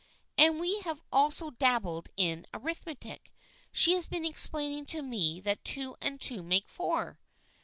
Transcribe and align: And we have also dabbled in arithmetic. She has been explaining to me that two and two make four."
And 0.35 0.59
we 0.59 0.79
have 0.79 1.03
also 1.11 1.51
dabbled 1.51 2.09
in 2.17 2.47
arithmetic. 2.55 3.29
She 3.71 3.91
has 3.93 4.07
been 4.07 4.25
explaining 4.25 4.87
to 4.87 5.03
me 5.03 5.39
that 5.41 5.63
two 5.63 5.95
and 6.01 6.19
two 6.19 6.41
make 6.41 6.67
four." 6.69 7.19